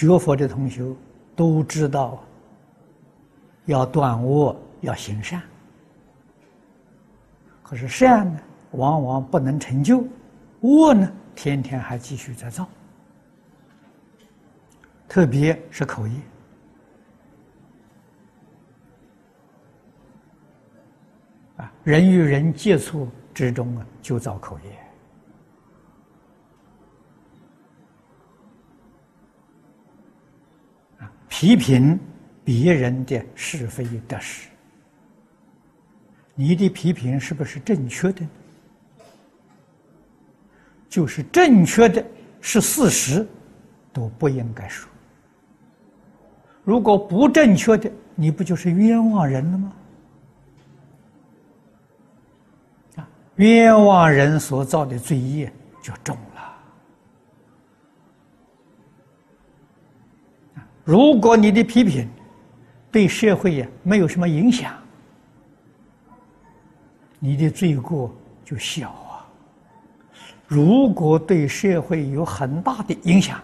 [0.00, 0.82] 学佛的同学
[1.36, 2.24] 都知道，
[3.66, 5.42] 要断恶，要行善。
[7.62, 8.40] 可是善呢，
[8.70, 10.02] 往往不能成就；
[10.62, 12.66] 恶呢，天天还继续在造。
[15.06, 16.14] 特别是口业
[21.58, 24.89] 啊，人与人接触之中啊，就造口业。
[31.40, 31.98] 批评
[32.44, 34.46] 别人的是非得失，
[36.34, 38.26] 你的批评是不是正确的？
[40.86, 42.04] 就是正确的
[42.42, 43.26] 是事实，
[43.90, 44.86] 都不应该说。
[46.62, 49.72] 如果不正确的，你不就是冤枉人了吗？
[52.96, 55.50] 啊，冤枉人所造的罪业
[55.82, 56.14] 就重。
[60.84, 62.08] 如果你的批评
[62.90, 64.74] 对社会呀没有什么影响，
[67.18, 68.12] 你的罪过
[68.44, 69.28] 就小啊；
[70.48, 73.38] 如果对社会有很大的影响，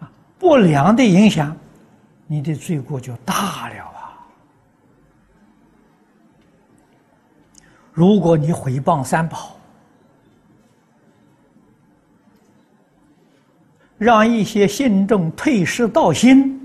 [0.00, 1.56] 啊，不良的影响，
[2.26, 4.18] 你的罪过就大了啊。
[7.92, 9.56] 如果你毁谤三宝，
[14.00, 16.58] 让一些信众退失道心，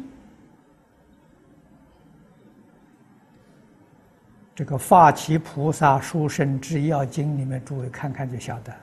[4.55, 8.73] 这个《发起菩萨书生之要经》里面，诸位看看就晓得，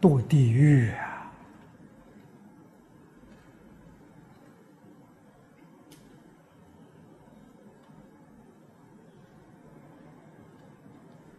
[0.00, 1.30] 堕地狱啊！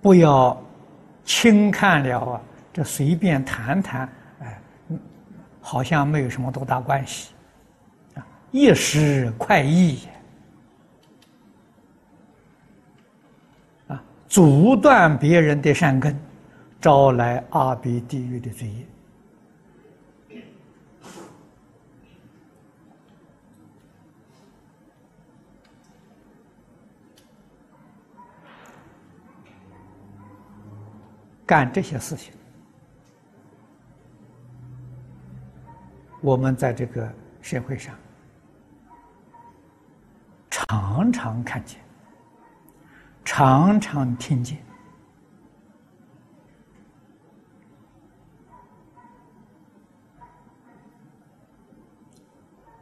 [0.02, 0.58] 不要
[1.26, 2.42] 轻看了啊，
[2.72, 4.08] 这随便谈谈。
[5.70, 7.34] 好像没有什么多大关系，
[8.16, 10.08] 啊，一时快意，
[13.90, 16.18] 啊，阻断别人的善根，
[16.80, 18.86] 招来阿鼻地狱的罪业。
[31.46, 32.34] 干这些事情。
[36.22, 37.12] 我们在这个
[37.42, 37.96] 社会上
[40.50, 41.80] 常常看见，
[43.24, 44.58] 常常听见，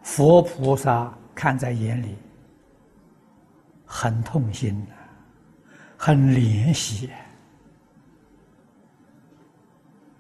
[0.02, 2.18] 佛菩萨看在眼里，
[3.86, 4.88] 很痛心，
[5.98, 7.12] 很怜惜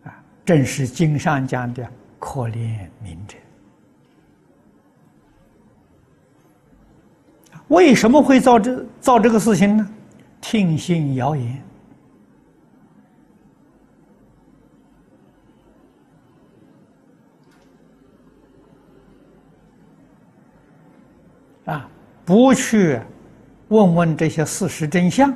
[0.03, 0.23] 啊！
[0.43, 1.89] 正是经上讲的。
[2.27, 3.37] 可怜悯者，
[7.67, 9.87] 为什么会造这造这个事情呢？
[10.41, 11.63] 听信谣言
[21.65, 21.87] 啊，
[22.25, 22.99] 不去
[23.67, 25.31] 问问这些事实真相。